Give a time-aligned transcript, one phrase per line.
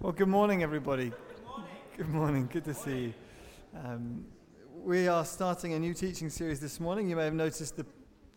[0.00, 1.10] Well, good morning, everybody.
[1.10, 1.66] Good morning.
[1.96, 2.48] Good morning.
[2.52, 3.14] Good to see you.
[3.84, 4.26] Um,
[4.72, 7.10] we are starting a new teaching series this morning.
[7.10, 7.84] You may have noticed the,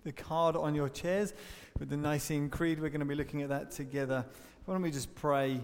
[0.04, 1.36] the card on your chairs
[1.78, 2.80] with the Nicene Creed.
[2.80, 4.26] We're going to be looking at that together.
[4.66, 5.62] Why don't we just pray?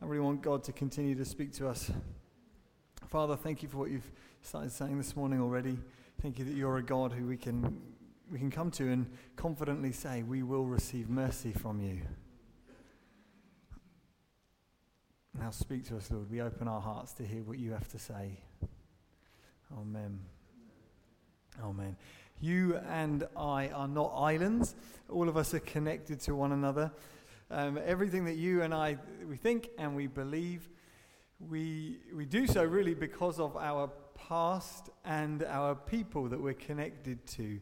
[0.00, 1.90] I really want God to continue to speak to us.
[3.08, 4.08] Father, thank you for what you've
[4.42, 5.76] started saying this morning already.
[6.22, 7.76] Thank you that you're a God who we can,
[8.30, 12.02] we can come to and confidently say, We will receive mercy from you.
[15.40, 16.30] Now speak to us, Lord.
[16.30, 18.38] We open our hearts to hear what you have to say.
[19.72, 20.20] Amen.
[21.64, 21.96] Amen.
[22.42, 24.74] You and I are not islands.
[25.08, 26.92] All of us are connected to one another.
[27.50, 30.68] Um, everything that you and I we think and we believe,
[31.48, 37.26] we we do so really because of our past and our people that we're connected
[37.28, 37.58] to.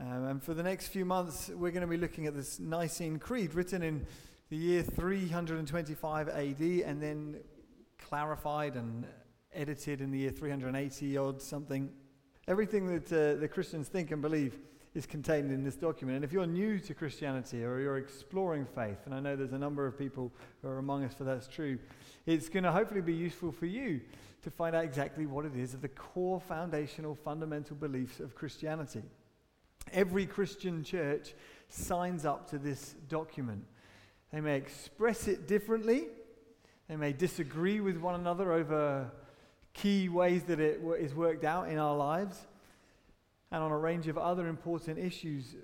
[0.00, 3.18] Um, and for the next few months, we're going to be looking at this Nicene
[3.18, 4.06] Creed, written in
[4.50, 7.40] the year 325 AD and then
[7.98, 9.06] clarified and
[9.52, 11.90] edited in the year 380 odd something.
[12.46, 14.58] Everything that uh, the Christians think and believe
[14.94, 16.16] is contained in this document.
[16.16, 19.58] And if you're new to Christianity or you're exploring faith, and I know there's a
[19.58, 21.78] number of people who are among us for that's true,
[22.26, 24.00] it's going to hopefully be useful for you
[24.42, 29.02] to find out exactly what it is of the core foundational fundamental beliefs of Christianity.
[29.92, 31.34] Every Christian church
[31.68, 33.64] signs up to this document.
[34.34, 36.08] They may express it differently.
[36.88, 39.12] They may disagree with one another over
[39.74, 42.36] key ways that it is worked out in our lives
[43.52, 45.54] and on a range of other important issues.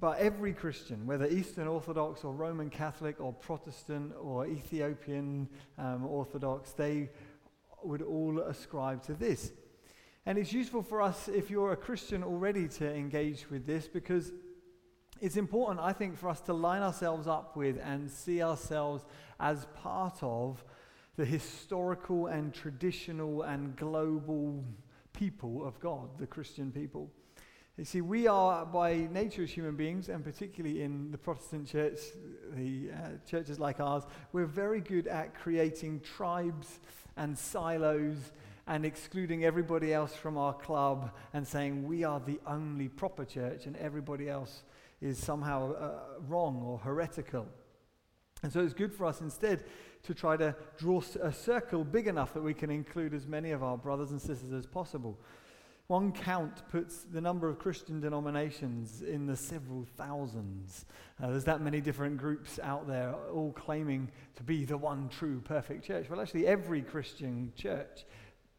[0.00, 6.72] But every Christian, whether Eastern Orthodox or Roman Catholic or Protestant or Ethiopian um, Orthodox,
[6.72, 7.10] they
[7.84, 9.52] would all ascribe to this.
[10.26, 14.32] And it's useful for us, if you're a Christian already, to engage with this because
[15.20, 19.04] it's important, I think, for us to line ourselves up with and see ourselves
[19.40, 20.64] as part of
[21.16, 24.64] the historical and traditional and global
[25.12, 27.10] people of God, the Christian people.
[27.76, 31.98] You see, we are by nature as human beings, and particularly in the Protestant church,
[32.54, 34.02] the uh, churches like ours,
[34.32, 36.80] we're very good at creating tribes
[37.16, 38.32] and silos
[38.66, 43.66] and excluding everybody else from our club and saying we are the only proper church
[43.66, 44.62] and everybody else
[45.00, 45.90] is somehow uh,
[46.26, 47.46] wrong or heretical.
[48.42, 49.64] And so it's good for us instead
[50.04, 53.62] to try to draw a circle big enough that we can include as many of
[53.62, 55.18] our brothers and sisters as possible.
[55.88, 60.84] One count puts the number of Christian denominations in the several thousands.
[61.20, 65.40] Uh, there's that many different groups out there, all claiming to be the one true
[65.40, 66.10] perfect church.
[66.10, 68.04] Well, actually, every Christian church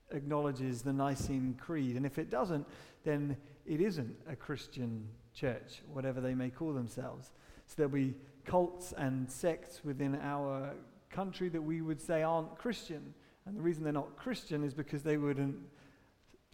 [0.09, 1.95] acknowledges the Nicene Creed.
[1.97, 2.66] And if it doesn't,
[3.03, 5.07] then it isn't a Christian
[5.39, 7.31] church, whatever they may call themselves.
[7.67, 10.73] So there'll be cults and sects within our
[11.09, 13.13] country that we would say aren't Christian.
[13.45, 15.57] And the reason they're not Christian is because they wouldn't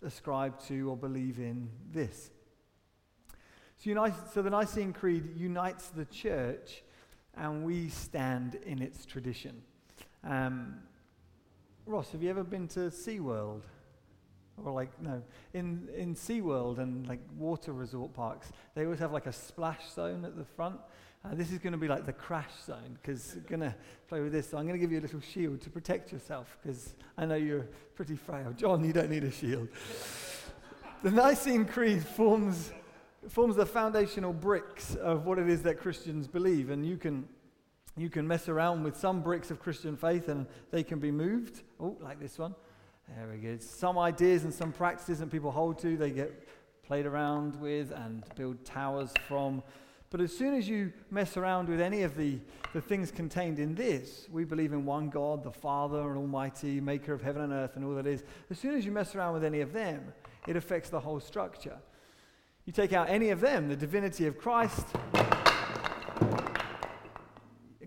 [0.03, 2.29] ascribe to or believe in this.
[3.77, 6.83] So, united, so the Nicene Creed unites the church,
[7.35, 9.61] and we stand in its tradition.
[10.23, 10.75] Um,
[11.85, 13.61] Ross, have you ever been to SeaWorld?
[14.63, 15.21] Or like, no,
[15.53, 20.23] in, in SeaWorld and like water resort parks, they always have like a splash zone
[20.23, 20.79] at the front.
[21.25, 23.75] Uh, this is going to be like the crash zone because I'm going to
[24.07, 24.49] play with this.
[24.49, 27.35] So I'm going to give you a little shield to protect yourself because I know
[27.35, 28.53] you're pretty frail.
[28.55, 29.67] John, you don't need a shield.
[31.03, 32.71] the Nicene Creed forms,
[33.27, 36.69] forms the foundational bricks of what it is that Christians believe.
[36.69, 37.27] And you can,
[37.97, 41.63] you can mess around with some bricks of Christian faith and they can be moved.
[41.79, 42.55] Oh, like this one.
[43.09, 43.57] There we go.
[43.59, 46.47] Some ideas and some practices that people hold to, they get
[46.85, 49.63] played around with and build towers from.
[50.09, 52.39] But as soon as you mess around with any of the,
[52.73, 57.13] the things contained in this, we believe in one God, the Father and Almighty, maker
[57.13, 58.23] of heaven and earth and all that is.
[58.49, 60.13] As soon as you mess around with any of them,
[60.47, 61.77] it affects the whole structure.
[62.65, 64.85] You take out any of them, the divinity of Christ.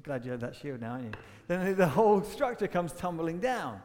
[0.03, 1.11] Glad you had that shield now, aren't you?
[1.49, 3.83] Then the whole structure comes tumbling down.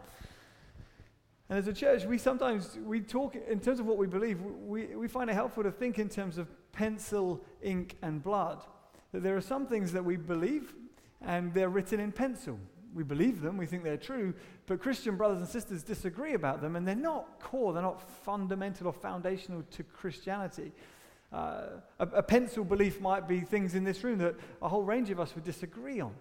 [1.50, 4.42] And as a church, we sometimes we talk in terms of what we believe.
[4.42, 8.63] We, we find it helpful to think in terms of pencil, ink, and blood.
[9.12, 10.74] That there are some things that we believe,
[11.22, 12.57] and they're written in pencil.
[12.95, 14.36] We believe them, we think they're true,
[14.68, 18.88] but Christian brothers and sisters disagree about them, and they're not core, they're not fundamental
[18.88, 20.72] or foundational to Christianity.
[21.31, 25.10] Uh, a, a pencil belief might be things in this room that a whole range
[25.10, 26.13] of us would disagree on.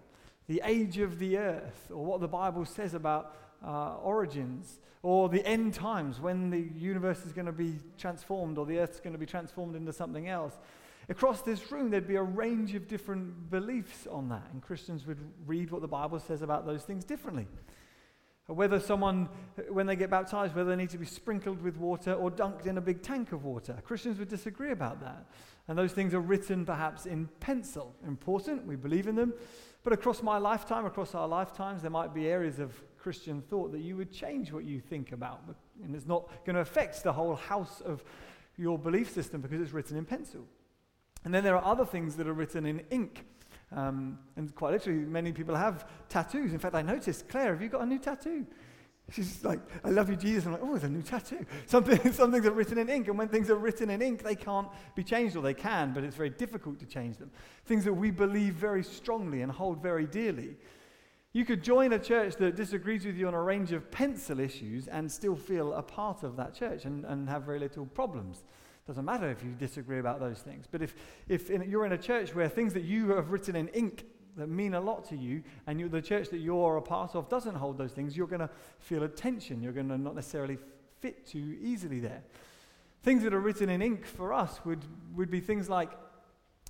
[0.49, 5.45] The age of the earth, or what the Bible says about uh, origins, or the
[5.47, 9.13] end times when the universe is going to be transformed or the earth is going
[9.13, 10.59] to be transformed into something else.
[11.09, 15.19] Across this room, there'd be a range of different beliefs on that, and Christians would
[15.47, 17.49] read what the Bible says about those things differently.
[18.47, 19.29] Whether someone,
[19.71, 22.77] when they get baptized, whether they need to be sprinkled with water or dunked in
[22.77, 23.79] a big tank of water.
[23.85, 25.27] Christians would disagree about that.
[25.69, 27.95] And those things are written perhaps in pencil.
[28.07, 29.33] Important, we believe in them.
[29.85, 33.81] But across my lifetime, across our lifetimes, there might be areas of Christian thought that
[33.81, 35.43] you would change what you think about.
[35.83, 38.05] And it's not going to affect the whole house of
[38.57, 40.47] your belief system because it's written in pencil.
[41.25, 43.25] And then there are other things that are written in ink.
[43.75, 46.53] Um, and quite literally, many people have tattoos.
[46.53, 48.47] In fact, I noticed, Claire, have you got a new tattoo?
[49.11, 50.47] She's like, I love you, Jesus.
[50.47, 51.45] I'm like, oh, it's a new tattoo.
[51.67, 53.09] Something, some things are written in ink.
[53.09, 56.05] And when things are written in ink, they can't be changed, or they can, but
[56.05, 57.31] it's very difficult to change them.
[57.65, 60.57] Things that we believe very strongly and hold very dearly.
[61.33, 64.87] You could join a church that disagrees with you on a range of pencil issues
[64.87, 68.45] and still feel a part of that church and, and have very little problems.
[68.87, 70.67] Doesn't matter if you disagree about those things.
[70.71, 70.95] But if,
[71.29, 74.05] if in, you're in a church where things that you have written in ink
[74.37, 77.29] that mean a lot to you, and you, the church that you're a part of
[77.29, 79.63] doesn't hold those things, you're going to feel a tension.
[79.63, 80.59] You're going to not necessarily
[81.01, 82.23] fit too easily there.
[83.03, 84.85] Things that are written in ink for us would,
[85.15, 85.91] would be things like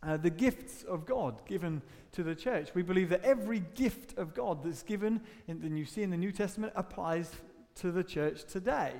[0.02, 1.82] uh, the gifts of God given
[2.12, 2.70] to the church.
[2.74, 6.16] We believe that every gift of God that's given, in, and you see in the
[6.16, 7.30] New Testament, applies
[7.76, 8.92] to the church today.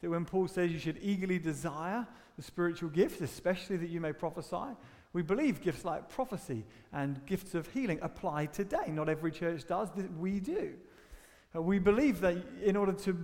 [0.00, 2.06] That when Paul says you should eagerly desire
[2.36, 4.76] the spiritual gifts, especially that you may prophesy.
[5.12, 8.88] We believe gifts like prophecy and gifts of healing apply today.
[8.88, 9.88] Not every church does,
[10.18, 10.74] we do.
[11.54, 13.16] Uh, we believe that in order to,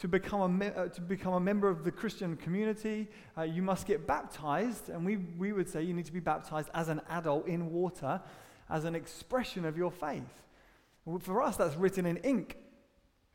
[0.00, 3.08] to, become, a me- uh, to become a member of the Christian community,
[3.38, 4.88] uh, you must get baptized.
[4.88, 8.20] And we, we would say you need to be baptized as an adult in water
[8.68, 10.42] as an expression of your faith.
[11.20, 12.56] For us, that's written in ink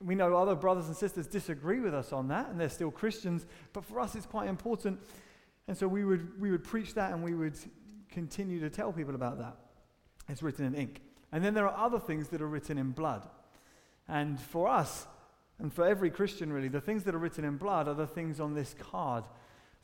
[0.01, 3.45] we know other brothers and sisters disagree with us on that, and they're still Christians,
[3.71, 4.99] but for us it's quite important
[5.67, 7.57] and so we would, we would preach that and we would
[8.09, 9.55] continue to tell people about that.
[10.29, 11.01] It's written in ink.
[11.31, 13.27] And then there are other things that are written in blood.
[14.07, 15.07] And for us,
[15.59, 18.39] and for every Christian really, the things that are written in blood are the things
[18.39, 19.23] on this card.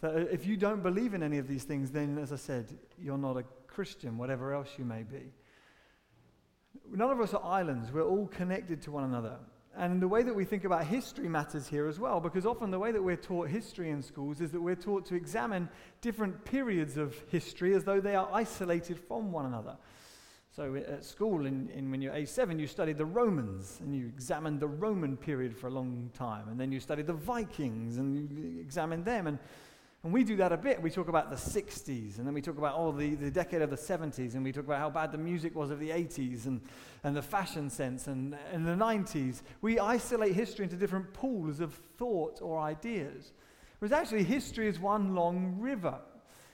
[0.01, 2.77] That uh, if you don't believe in any of these things, then, as I said,
[2.99, 5.31] you're not a Christian, whatever else you may be.
[6.91, 7.91] None of us are islands.
[7.91, 9.37] We're all connected to one another.
[9.77, 12.79] And the way that we think about history matters here as well, because often the
[12.79, 15.69] way that we're taught history in schools is that we're taught to examine
[16.01, 19.77] different periods of history as though they are isolated from one another.
[20.53, 23.95] So uh, at school, in, in, when you're age seven, you studied the Romans and
[23.95, 26.49] you examined the Roman period for a long time.
[26.49, 29.27] And then you studied the Vikings and you examined them.
[29.27, 29.39] And
[30.03, 30.81] and we do that a bit.
[30.81, 33.69] We talk about the 60s, and then we talk about, oh, the, the decade of
[33.69, 36.59] the 70s, and we talk about how bad the music was of the 80s, and,
[37.03, 39.43] and the fashion sense, and, and the 90s.
[39.61, 43.33] We isolate history into different pools of thought or ideas.
[43.77, 45.99] Whereas actually, history is one long river.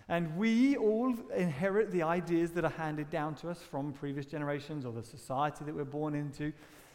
[0.09, 4.86] And we all inherit the ideas that are handed down to us from previous generations
[4.86, 6.54] or the society that we're born into.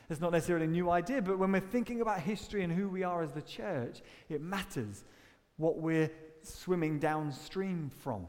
[0.08, 3.02] It's not necessarily a new idea, but when we're thinking about history and who we
[3.02, 5.04] are as the church, it matters
[5.56, 6.10] what we're
[6.42, 8.26] swimming downstream from.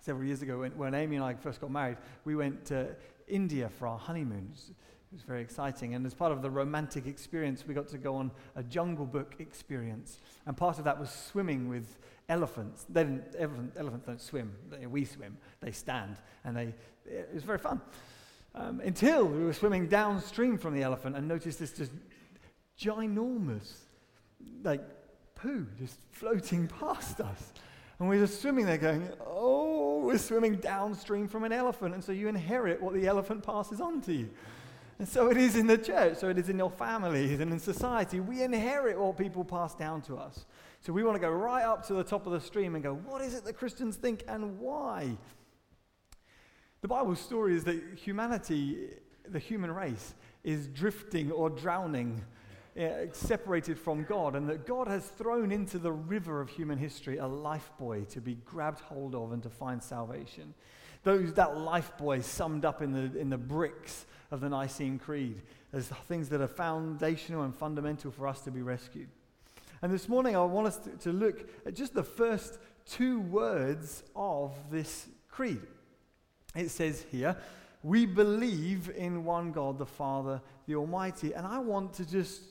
[0.00, 2.94] Several years ago, when, when Amy and I first got married, we went to
[3.28, 4.52] India for our honeymoon.
[5.16, 5.94] Was very exciting.
[5.94, 9.36] And as part of the romantic experience, we got to go on a jungle book
[9.38, 10.18] experience.
[10.44, 11.96] And part of that was swimming with
[12.28, 12.84] elephants.
[12.90, 14.54] They didn't, elephant, elephants don't swim.
[14.70, 15.38] They, we swim.
[15.60, 16.16] They stand.
[16.44, 16.74] And they,
[17.06, 17.80] it was very fun.
[18.54, 21.92] Um, until we were swimming downstream from the elephant and noticed this just
[22.78, 23.72] ginormous,
[24.62, 24.82] like
[25.34, 27.52] poo just floating past us.
[27.98, 31.94] And we're just swimming there going, oh, we're swimming downstream from an elephant.
[31.94, 34.28] And so you inherit what the elephant passes on to you.
[34.98, 37.58] And so it is in the church, so it is in your families and in
[37.58, 38.18] society.
[38.20, 40.46] We inherit what people pass down to us.
[40.80, 42.94] So we want to go right up to the top of the stream and go,
[42.94, 45.18] what is it that Christians think and why?
[46.80, 48.90] The Bible's story is that humanity,
[49.28, 52.24] the human race, is drifting or drowning
[52.78, 57.16] uh, separated from God, and that God has thrown into the river of human history
[57.16, 60.54] a life buoy to be grabbed hold of and to find salvation.
[61.06, 65.40] Those, that life buoy summed up in the, in the bricks of the Nicene Creed
[65.72, 69.06] as things that are foundational and fundamental for us to be rescued.
[69.82, 74.02] And this morning, I want us to, to look at just the first two words
[74.16, 75.60] of this creed.
[76.56, 77.36] It says here,
[77.84, 81.34] we believe in one God, the Father, the Almighty.
[81.34, 82.42] And I want to just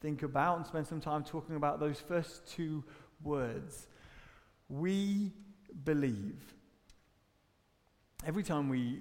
[0.00, 2.82] think about and spend some time talking about those first two
[3.22, 3.86] words.
[4.68, 5.30] We
[5.84, 6.52] believe.
[8.24, 9.00] Every time we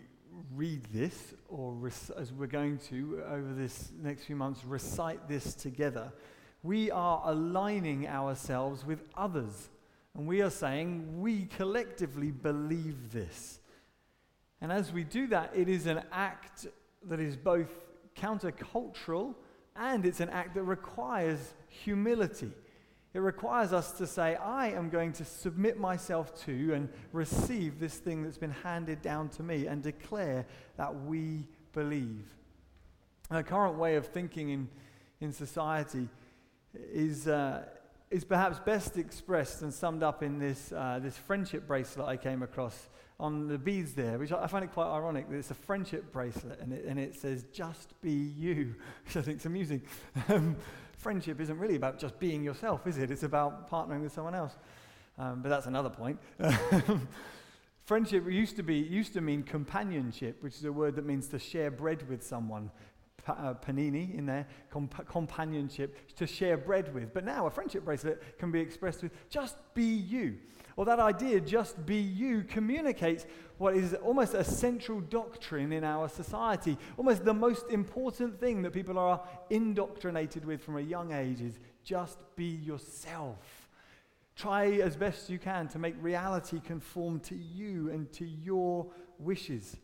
[0.56, 1.78] read this, or
[2.18, 6.12] as we're going to over this next few months, recite this together,
[6.64, 9.70] we are aligning ourselves with others.
[10.16, 13.60] And we are saying we collectively believe this.
[14.60, 16.66] And as we do that, it is an act
[17.08, 17.70] that is both
[18.16, 19.36] countercultural
[19.76, 22.52] and it's an act that requires humility.
[23.14, 27.96] It requires us to say, I am going to submit myself to and receive this
[27.96, 30.46] thing that's been handed down to me and declare
[30.78, 32.26] that we believe.
[33.30, 34.70] Our current way of thinking in,
[35.20, 36.08] in society
[36.74, 37.64] is, uh,
[38.10, 42.44] is perhaps best expressed and summed up in this, uh, this friendship bracelet I came
[42.44, 42.88] across
[43.20, 46.60] on the beads there, which I, find it quite ironic that it's a friendship bracelet
[46.60, 48.76] and it, and it says, just be you,
[49.06, 49.82] which I think is amusing.
[51.02, 53.10] Friendship isn't really about just being yourself, is it?
[53.10, 54.56] It's about partnering with someone else.
[55.18, 56.20] Um, but that's another point.
[57.86, 61.40] Friendship used to be used to mean companionship, which is a word that means to
[61.40, 62.70] share bread with someone.
[63.26, 67.14] Pa- uh, panini in there, comp- companionship, to share bread with.
[67.14, 70.38] But now a friendship bracelet can be expressed with just be you.
[70.82, 73.28] Or that idea, just be you, communicates
[73.60, 76.76] what is almost a central doctrine in our society.
[76.98, 79.22] Almost the most important thing that people are
[79.52, 83.70] indoctrinated with from a young age is just be yourself.
[84.36, 88.88] Try as best you can to make reality conform to you and to your
[89.20, 89.78] wishes.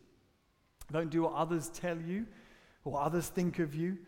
[0.92, 2.26] Don't do what others tell you
[2.86, 4.00] or others think of you.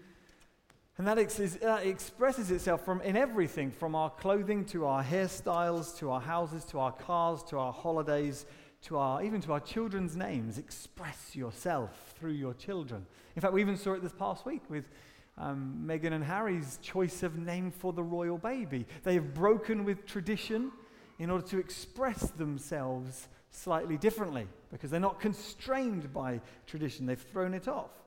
[1.00, 5.98] And that, ex- that expresses itself from in everything from our clothing to our hairstyles
[6.00, 8.46] to our houses to our cars to our holidays
[8.82, 10.58] to our even to our children's names.
[10.58, 13.06] Express yourself through your children.
[13.38, 14.90] In fact, we even saw it this past week with
[15.38, 18.86] um, Meghan and Harry's choice of name for the royal baby.
[19.04, 20.70] They have broken with tradition
[21.18, 27.06] in order to express themselves slightly differently because they're not constrained by tradition.
[27.06, 27.99] They've thrown it off.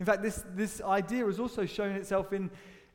[0.00, 2.50] In fact, this, this idea has also shown itself in,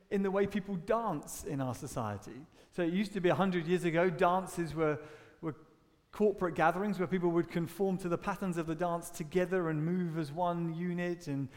[0.10, 2.42] in the way people dance in our society.
[2.76, 5.00] So it used to be 100 years ago, dances were,
[5.40, 5.56] were
[6.12, 10.18] corporate gatherings where people would conform to the patterns of the dance together and move
[10.18, 11.48] as one unit and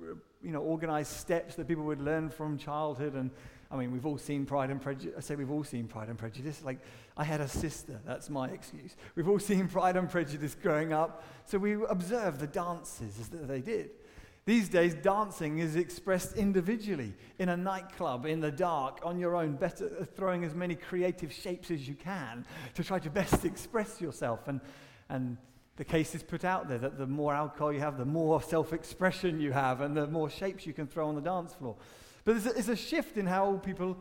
[0.00, 3.14] you know, organize steps that people would learn from childhood.
[3.14, 3.30] And
[3.70, 5.14] I mean, we've all seen Pride and Prejudice.
[5.18, 6.62] I say we've all seen Pride and Prejudice.
[6.64, 6.78] Like,
[7.16, 8.00] I had a sister.
[8.06, 8.96] That's my excuse.
[9.16, 11.24] We've all seen Pride and Prejudice growing up.
[11.44, 13.90] So we observe the dances that they did.
[14.46, 19.56] These days, dancing is expressed individually in a nightclub, in the dark, on your own,
[19.56, 24.02] better, uh, throwing as many creative shapes as you can to try to best express
[24.02, 24.46] yourself.
[24.46, 24.60] And,
[25.08, 25.38] and
[25.76, 28.74] the case is put out there that the more alcohol you have, the more self
[28.74, 31.76] expression you have, and the more shapes you can throw on the dance floor.
[32.24, 33.96] But there's a, there's a shift in how people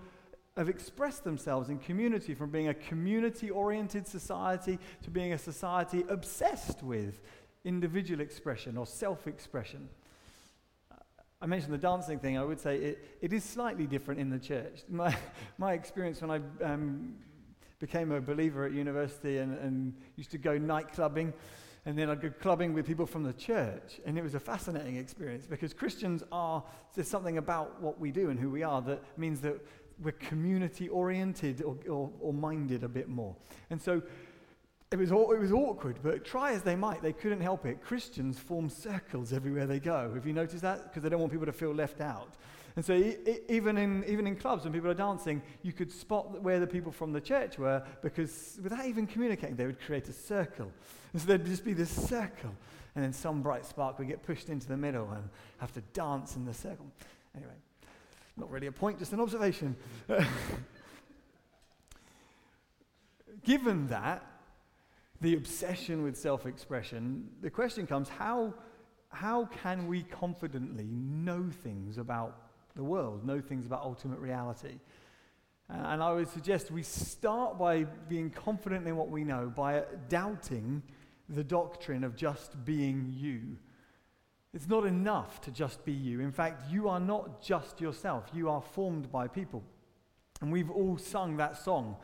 [0.57, 6.03] have expressed themselves in community from being a community oriented society to being a society
[6.09, 7.21] obsessed with
[7.63, 9.87] individual expression or self expression.
[11.43, 14.39] I mentioned the dancing thing, I would say it, it is slightly different in the
[14.39, 14.83] church.
[14.89, 15.13] My,
[15.57, 17.15] my experience when I um,
[17.79, 21.33] became a believer at university and, and used to go night clubbing,
[21.85, 24.95] and then I'd go clubbing with people from the church, and it was a fascinating
[24.95, 26.63] experience because Christians are,
[26.95, 29.59] there's something about what we do and who we are that means that
[30.01, 33.35] we're community oriented or, or, or minded a bit more.
[33.69, 34.01] And so
[34.93, 37.81] it was, it was awkward, but try as they might, they couldn't help it.
[37.81, 40.11] Christians form circles everywhere they go.
[40.13, 40.83] Have you noticed that?
[40.83, 42.35] Because they don't want people to feel left out.
[42.75, 42.93] And so,
[43.49, 46.91] even, in, even in clubs, when people are dancing, you could spot where the people
[46.91, 50.71] from the church were because without even communicating, they would create a circle.
[51.11, 52.51] And so, there'd just be this circle.
[52.95, 56.35] And then some bright spark would get pushed into the middle and have to dance
[56.35, 56.85] in the circle.
[57.35, 57.55] Anyway,
[58.37, 59.75] not really a point, just an observation.
[63.43, 64.23] Given that,
[65.23, 68.53] the obsession with self expression, the question comes how,
[69.07, 72.35] how can we confidently know things about
[72.75, 74.79] the world, know things about ultimate reality?
[75.69, 79.83] Uh, and I would suggest we start by being confident in what we know, by
[80.09, 80.83] doubting
[81.29, 83.55] the doctrine of just being you.
[84.53, 86.19] It's not enough to just be you.
[86.19, 89.63] In fact, you are not just yourself, you are formed by people.
[90.41, 91.95] And we've all sung that song,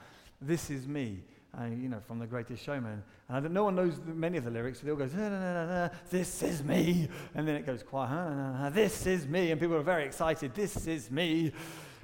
[0.41, 1.23] This Is Me
[1.57, 3.03] uh, you know, from The Greatest Showman.
[3.27, 5.89] And no one knows many of the lyrics, so they all go, na, na, na,
[6.09, 7.07] this is me.
[7.35, 9.51] And then it goes quiet, this is me.
[9.51, 11.51] And people are very excited, this is me,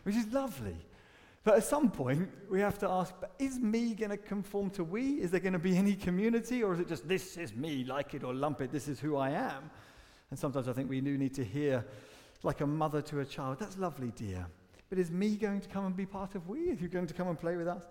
[0.04, 0.78] which is lovely.
[1.44, 5.22] But at some point, we have to ask, is me going to conform to we?
[5.22, 6.64] Is there going to be any community?
[6.64, 9.16] Or is it just, this is me, like it or lump it, this is who
[9.16, 9.70] I am?
[10.32, 11.86] And sometimes I think we do need to hear,
[12.42, 14.48] like a mother to a child, that's lovely, dear.
[14.90, 16.62] But is me going to come and be part of we?
[16.62, 17.84] Is you going to come and play with us?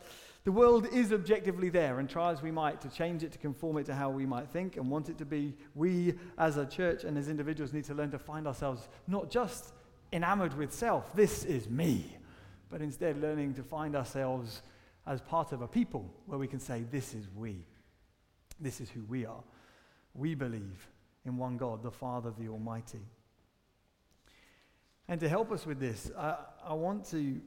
[0.45, 3.79] The world is objectively there, and try as we might to change it, to conform
[3.79, 7.05] it to how we might think and want it to be, we as a church
[7.05, 9.73] and as individuals need to learn to find ourselves not just
[10.13, 12.17] enamored with self, this is me,
[12.71, 14.63] but instead learning to find ourselves
[15.07, 17.65] as part of a people where we can say, this is we.
[18.61, 19.43] This is who we are.
[20.15, 20.89] We believe
[21.25, 23.01] in one God, the Father, the Almighty.
[25.09, 27.41] And to help us with this, I, I want to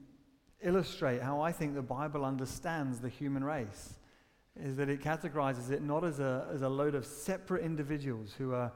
[0.62, 3.96] illustrate how I think the Bible understands the human race.
[4.60, 8.54] Is that it categorizes it not as a, as a load of separate individuals who
[8.54, 8.72] are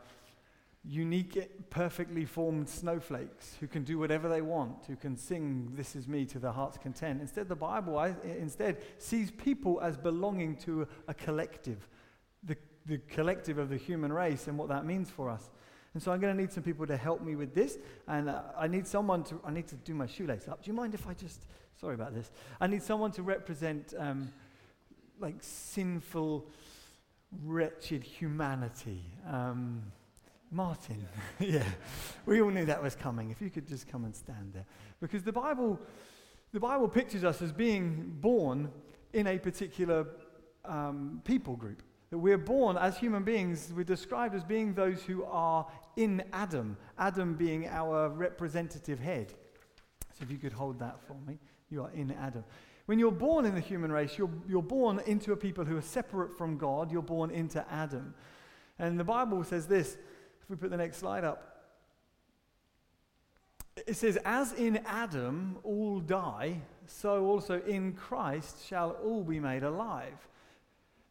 [0.84, 6.08] unique, perfectly formed snowflakes who can do whatever they want, who can sing "This is
[6.08, 7.22] me" to their heart's content.
[7.22, 11.88] Instead, the Bible I, instead sees people as belonging to a collective,
[12.44, 12.58] the,
[12.88, 15.52] the collective of the human race, and what that means for us.
[15.94, 18.44] And so I'm going to need some people to help me with this, and uh,
[18.58, 19.42] I need someone to.
[19.46, 20.64] I need to do my shoelace up.
[20.64, 21.46] Do you mind if I just?
[21.80, 22.32] Sorry about this.
[22.60, 24.32] I need someone to represent um,
[25.20, 26.48] like sinful,
[27.44, 29.04] wretched humanity.
[29.30, 29.84] Um,
[30.52, 31.08] Martin.
[31.40, 31.64] yeah.
[32.26, 33.32] We all knew that was coming.
[33.32, 34.66] If you could just come and stand there.
[35.00, 35.80] Because the Bible,
[36.54, 38.70] the Bible pictures us as being born
[39.14, 40.06] in a particular
[40.66, 41.82] um, people group.
[42.12, 45.66] That we're born as human beings, we're described as being those who are
[45.96, 49.34] in Adam, Adam being our representative head.
[50.18, 51.40] So if you could hold that for me,
[51.70, 52.44] you are in Adam.
[52.86, 55.82] When you're born in the human race, you're, you're born into a people who are
[55.82, 58.14] separate from God, you're born into Adam.
[58.78, 59.96] And the Bible says this
[60.42, 61.48] if we put the next slide up.
[63.88, 69.64] It says, As in Adam all die, so also in Christ shall all be made
[69.64, 70.28] alive.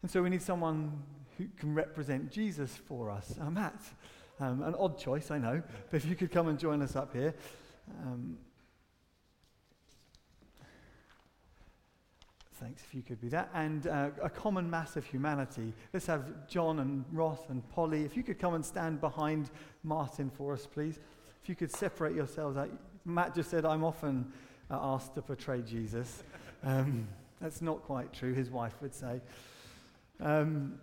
[0.03, 1.03] And so we need someone
[1.37, 3.35] who can represent Jesus for us.
[3.41, 3.81] Uh, Matt,
[4.39, 7.15] um, an odd choice, I know, but if you could come and join us up
[7.15, 7.35] here.
[8.03, 8.39] Um,
[12.61, 13.49] Thanks, if you could be that.
[13.55, 15.73] And uh, a common mass of humanity.
[15.95, 18.05] Let's have John and Ross and Polly.
[18.05, 19.51] If you could come and stand behind
[19.83, 20.99] Martin for us, please.
[21.43, 22.69] If you could separate yourselves out.
[23.07, 24.31] Matt just said, I'm often
[24.71, 26.23] uh, asked to portray Jesus.
[26.63, 27.09] Um,
[27.41, 29.23] that's not quite true, his wife would say.
[30.21, 30.79] Um,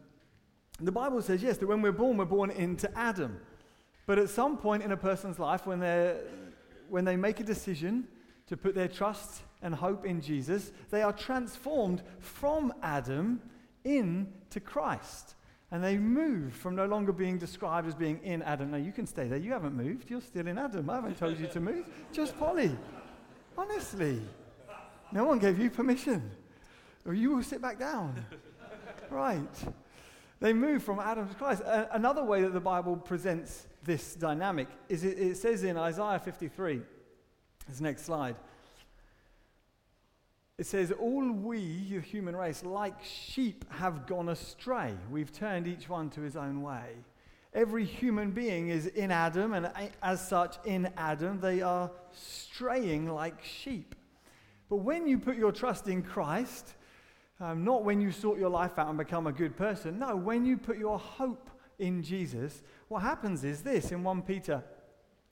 [0.80, 3.40] the Bible says, yes, that when we're born, we're born into Adam.
[4.06, 6.18] But at some point in a person's life, when, they
[6.90, 8.08] when they make a decision
[8.48, 13.42] to put their trust and hope in Jesus, they are transformed from Adam
[13.84, 15.36] into Christ.
[15.72, 18.72] And they move from no longer being described as being in Adam.
[18.72, 19.38] Now, you can stay there.
[19.38, 20.10] You haven't moved.
[20.10, 20.90] You're still in Adam.
[20.90, 21.86] I haven't told you to move.
[22.14, 22.72] Just Polly.
[23.58, 24.22] Honestly.
[25.12, 26.32] No one gave you permission.
[27.06, 28.26] Or you will sit back down.
[29.12, 29.48] Right.
[30.40, 31.64] They move from Adam to Christ.
[31.92, 36.82] Another way that the Bible presents this dynamic is it, it says in Isaiah 53,
[37.68, 38.36] this next slide,
[40.58, 44.94] it says, All we, the human race, like sheep, have gone astray.
[45.12, 46.96] We've turned each one to his own way.
[47.54, 49.72] Every human being is in Adam, and
[50.04, 53.96] as such, in Adam, they are straying like sheep.
[54.70, 56.74] But when you put your trust in Christ,
[57.40, 60.46] um, not when you sort your life out and become a good person, no, when
[60.46, 64.64] you put your hope in Jesus, what happens is this in 1 Peter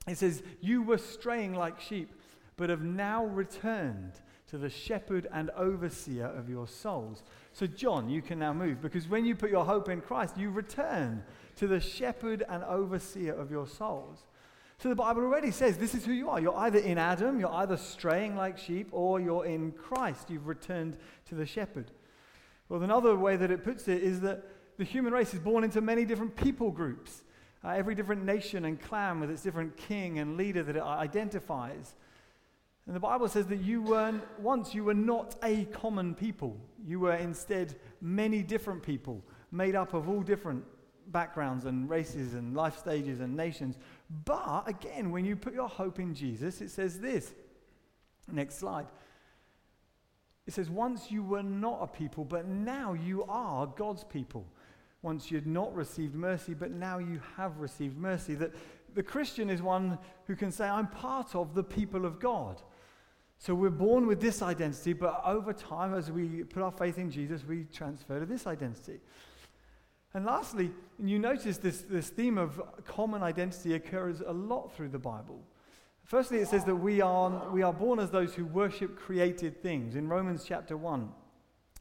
[0.08, 2.14] it says, You were straying like sheep,
[2.58, 4.14] but have now returned
[4.48, 7.24] to the shepherd and overseer of your souls.
[7.52, 10.52] So, John, you can now move because when you put your hope in Christ, you
[10.52, 11.24] return
[11.56, 14.26] to the shepherd and overseer of your souls.
[14.78, 16.40] So, the Bible already says this is who you are.
[16.40, 20.30] You're either in Adam, you're either straying like sheep, or you're in Christ.
[20.30, 20.98] You've returned
[21.30, 21.92] to the shepherd.
[22.70, 24.44] Well, another way that it puts it is that
[24.78, 27.24] the human race is born into many different people groups.
[27.64, 31.96] Uh, every different nation and clan with its different king and leader that it identifies.
[32.86, 36.56] And the Bible says that you were once you were not a common people.
[36.86, 40.64] You were instead many different people, made up of all different
[41.08, 43.78] backgrounds and races and life stages and nations.
[44.26, 47.34] But again, when you put your hope in Jesus, it says this.
[48.32, 48.88] Next slide.
[50.48, 54.46] It says, Once you were not a people, but now you are God's people.
[55.02, 58.34] Once you had not received mercy, but now you have received mercy.
[58.36, 58.54] That
[58.96, 62.62] the Christian is one who can say, I'm part of the people of God.
[63.38, 67.12] So we're born with this identity, but over time, as we put our faith in
[67.12, 69.00] Jesus, we transfer to this identity.
[70.14, 70.72] And lastly,
[71.04, 75.44] you notice this, this theme of common identity occurs a lot through the Bible.
[76.06, 79.96] Firstly, it says that we are, we are born as those who worship created things.
[79.96, 81.10] In Romans chapter 1,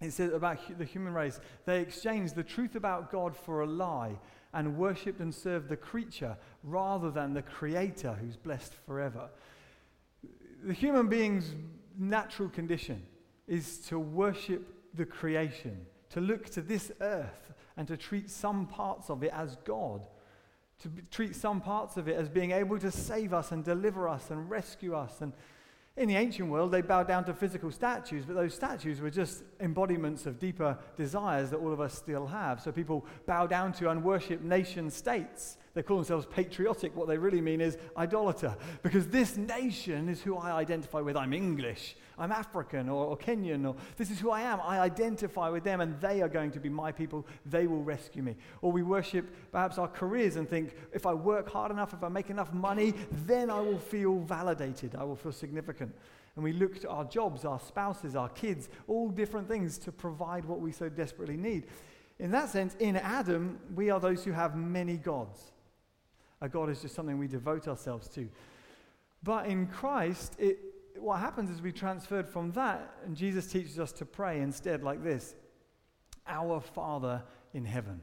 [0.01, 4.19] it says about the human race, they exchanged the truth about God for a lie
[4.53, 9.29] and worshipped and served the creature rather than the creator who's blessed forever
[10.65, 11.53] the human being's
[11.99, 13.03] natural condition
[13.47, 19.11] is to worship the creation, to look to this earth and to treat some parts
[19.11, 20.07] of it as God,
[20.85, 24.07] to b- treat some parts of it as being able to save us and deliver
[24.07, 25.23] us and rescue us.
[25.23, 25.33] And
[25.97, 29.45] in the ancient world, they bowed down to physical statues, but those statues were just
[29.61, 32.61] embodiments of deeper desires that all of us still have.
[32.61, 36.95] So people bow down to and worship nation states They call themselves patriotic.
[36.95, 38.57] What they really mean is idolater.
[38.83, 41.17] Because this nation is who I identify with.
[41.17, 44.61] I'm English, I'm African or, or Kenyan, or this is who I am.
[44.61, 47.27] I identify with them, and they are going to be my people.
[47.45, 48.37] They will rescue me.
[48.63, 52.09] Or we worship perhaps our careers and think if I work hard enough, if I
[52.09, 52.95] make enough money,
[53.27, 55.93] then I will feel validated, I will feel significant.
[56.37, 60.45] And we look to our jobs, our spouses, our kids, all different things to provide
[60.45, 61.67] what we so desperately need.
[62.19, 65.53] In that sense, in Adam, we are those who have many gods.
[66.45, 68.29] A God is just something we devote ourselves to.
[69.23, 70.59] But in Christ, it,
[70.99, 75.03] what happens is we transferred from that, and Jesus teaches us to pray instead like
[75.03, 75.35] this
[76.27, 77.23] Our Father
[77.55, 78.03] in heaven.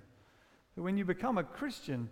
[0.74, 2.10] So when you become a Christian,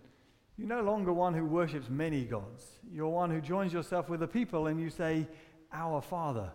[0.56, 2.64] you're no longer one who worships many gods.
[2.94, 5.28] You're one who joins yourself with the people and you say,
[5.74, 6.52] Our Father.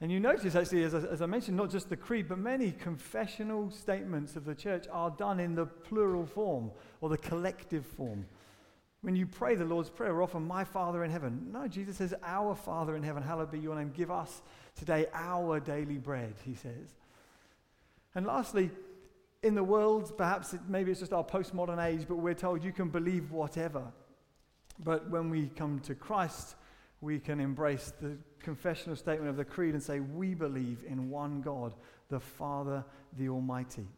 [0.00, 2.70] And you notice, actually, as I, as I, mentioned, not just the creed, but many
[2.70, 8.26] confessional statements of the church are done in the plural form or the collective form.
[9.02, 11.48] When you pray the Lord's Prayer, we're often, My Father in heaven.
[11.52, 13.92] No, Jesus says, Our Father in heaven, hallowed be your name.
[13.94, 14.42] Give us
[14.76, 16.94] today our daily bread, he says.
[18.14, 18.70] And lastly,
[19.42, 22.72] in the world, perhaps it, maybe it's just our postmodern age, but we're told you
[22.72, 23.82] can believe whatever.
[24.84, 26.54] But when we come to Christ,
[27.00, 31.40] we can embrace the confessional statement of the creed and say, We believe in one
[31.40, 31.74] God,
[32.08, 32.84] the Father,
[33.18, 33.88] the Almighty.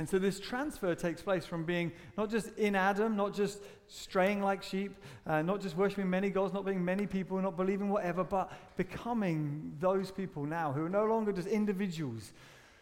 [0.00, 4.40] And so this transfer takes place from being not just in Adam, not just straying
[4.40, 8.24] like sheep, uh, not just worshiping many gods, not being many people, not believing whatever,
[8.24, 12.32] but becoming those people now who are no longer just individuals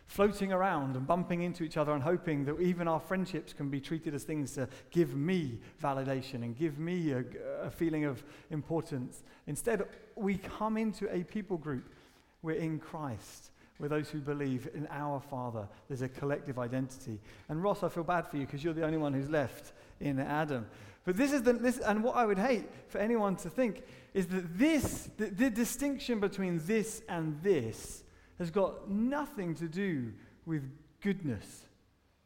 [0.06, 3.80] floating around and bumping into each other and hoping that even our friendships can be
[3.80, 7.24] treated as things to give me validation and give me a,
[7.64, 9.24] a feeling of importance.
[9.48, 9.82] Instead,
[10.14, 11.92] we come into a people group.
[12.42, 13.50] We're in Christ.
[13.78, 15.68] We're those who believe in our Father.
[15.88, 17.20] There's a collective identity.
[17.48, 20.18] And Ross, I feel bad for you because you're the only one who's left in
[20.18, 20.66] Adam.
[21.04, 23.82] But this is the, this, and what I would hate for anyone to think
[24.14, 28.02] is that this, the, the distinction between this and this,
[28.38, 30.12] has got nothing to do
[30.46, 30.62] with
[31.00, 31.62] goodness,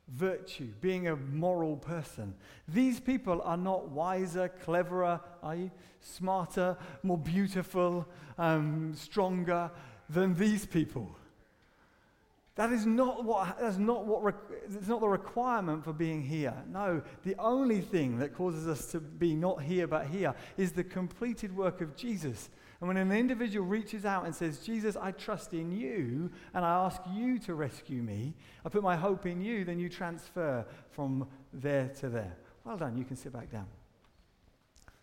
[0.08, 2.34] virtue, being a moral person.
[2.68, 5.70] These people are not wiser, cleverer, are you?
[6.00, 8.06] Smarter, more beautiful,
[8.38, 9.70] um, stronger
[10.10, 11.16] than these people.
[12.54, 14.34] That is not what, that's not what,
[14.66, 16.54] it's not the requirement for being here.
[16.70, 20.84] No, the only thing that causes us to be not here but here is the
[20.84, 22.50] completed work of Jesus.
[22.80, 26.84] And when an individual reaches out and says, Jesus, I trust in you and I
[26.84, 28.34] ask you to rescue me,
[28.66, 32.36] I put my hope in you, then you transfer from there to there.
[32.64, 33.66] Well done, you can sit back down.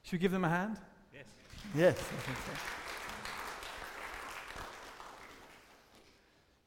[0.03, 0.77] Should we give them a hand?
[1.13, 1.25] Yes.
[1.73, 2.51] Yes, I think so.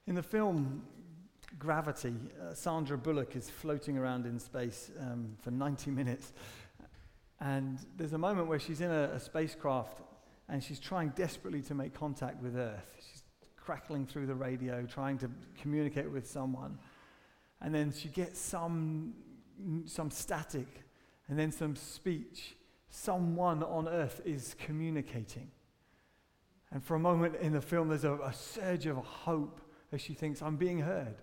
[0.07, 0.83] In the film
[1.59, 6.33] Gravity, uh, Sandra Bullock is floating around in space um, for 90 minutes.
[7.41, 10.01] And there's a moment where she's in a, a spacecraft
[10.49, 12.91] and she's trying desperately to make contact with Earth.
[12.99, 13.23] She's
[13.57, 16.79] crackling through the radio, trying to communicate with someone.
[17.61, 19.15] And then she gets some,
[19.85, 20.67] some static
[21.29, 22.57] and then some speech.
[22.91, 25.51] Someone on Earth is communicating.
[26.73, 29.61] And for a moment in the film, there's a, a surge of hope
[29.93, 31.17] as she thinks, I'm being heard.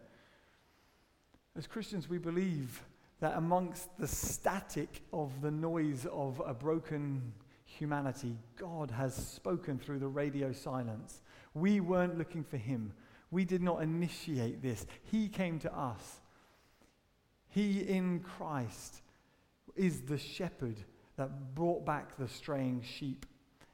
[1.58, 2.84] As Christians, we believe
[3.20, 7.34] that amongst the static of the noise of a broken
[7.66, 11.22] humanity, God has spoken through the radio silence.
[11.54, 12.94] We weren't looking for him.
[13.32, 14.86] We did not initiate this.
[15.04, 16.22] He came to us.
[17.50, 19.02] He in Christ
[19.76, 20.78] is the shepherd
[21.18, 23.26] that brought back the straying sheep.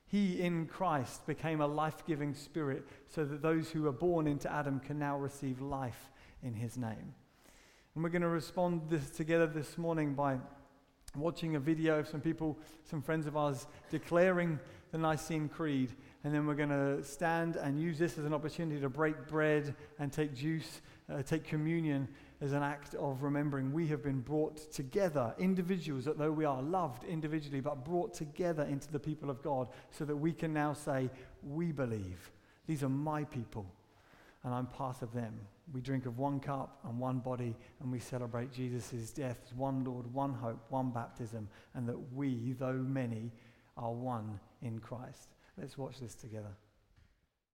[0.08, 4.52] He in Christ became a life giving spirit so that those who are born into
[4.52, 6.10] Adam can now receive life
[6.44, 7.16] in his name.
[7.96, 10.38] And we're going to respond this together this morning by
[11.16, 14.60] watching a video of some people, some friends of ours, declaring
[14.92, 15.92] the Nicene Creed.
[16.24, 19.76] And then we're going to stand and use this as an opportunity to break bread
[19.98, 22.08] and take juice, uh, take communion
[22.46, 26.62] as an act of remembering we have been brought together, individuals, that though we are
[26.62, 30.72] loved individually, but brought together into the people of God so that we can now
[30.72, 31.10] say,
[31.42, 32.32] We believe.
[32.68, 33.66] These are my people,
[34.44, 35.34] and I'm part of them.
[35.74, 40.14] We drink of one cup and one body, and we celebrate Jesus' death, one Lord,
[40.14, 43.32] one hope, one baptism, and that we, though many,
[43.76, 45.30] are one in Christ.
[45.58, 46.56] Let's watch this together.